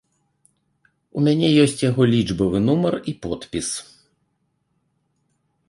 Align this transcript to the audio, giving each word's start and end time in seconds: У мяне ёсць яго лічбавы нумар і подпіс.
У 1.19 1.21
мяне 1.27 1.47
ёсць 1.65 1.83
яго 1.89 2.03
лічбавы 2.13 2.63
нумар 2.69 2.95
і 3.13 3.15
подпіс. 3.27 3.73